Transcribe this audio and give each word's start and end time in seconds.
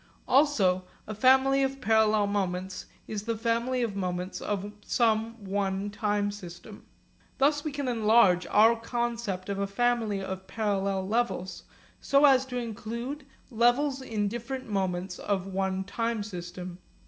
Also 0.27 0.83
a 1.05 1.13
family 1.13 1.61
of 1.61 1.79
parallel 1.79 2.25
moments 2.25 2.87
is 3.07 3.21
the 3.21 3.37
family 3.37 3.83
of 3.83 3.95
moments 3.95 4.41
of 4.41 4.71
some 4.83 5.45
one 5.45 5.91
time 5.91 6.31
system. 6.31 6.87
Thus 7.37 7.63
we 7.63 7.71
can 7.71 7.87
enlarge 7.87 8.47
our 8.47 8.75
concept 8.75 9.47
of 9.47 9.59
a 9.59 9.67
family 9.67 10.19
of 10.19 10.47
parallel 10.47 11.07
levels 11.07 11.65
so 11.99 12.25
as 12.25 12.47
to 12.47 12.57
include 12.57 13.27
levels 13.51 14.01
in 14.01 14.27
different 14.27 14.67
moments 14.67 15.19
of 15.19 15.45
one 15.45 15.83
time 15.83 16.23
system. 16.23 16.79